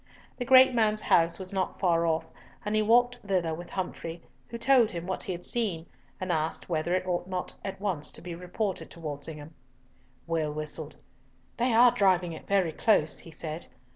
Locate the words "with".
3.53-3.69